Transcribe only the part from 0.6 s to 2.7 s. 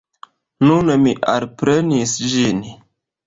Nun mi elprenis ĝin.